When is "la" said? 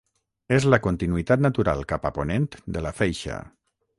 0.73-0.79, 2.87-2.95